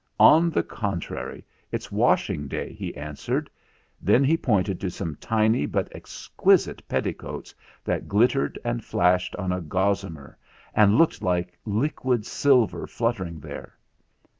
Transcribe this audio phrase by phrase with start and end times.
[0.19, 3.49] "On the contrary, it's washing day," he an swered.
[4.01, 9.51] Then he pointed to some tiny but ex quisite petticoats that glittered and flashed on
[9.51, 10.39] a gossamer
[10.73, 13.75] and looked like liquid silver flut tering there.